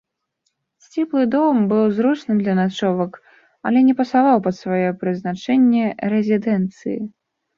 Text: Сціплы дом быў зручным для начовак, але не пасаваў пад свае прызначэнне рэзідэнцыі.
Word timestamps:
Сціплы 0.83 1.23
дом 1.33 1.57
быў 1.73 1.81
зручным 1.97 2.37
для 2.43 2.55
начовак, 2.61 3.11
але 3.71 3.79
не 3.89 3.95
пасаваў 3.99 4.37
пад 4.47 4.55
свае 4.63 4.89
прызначэнне 5.03 5.85
рэзідэнцыі. 6.15 6.99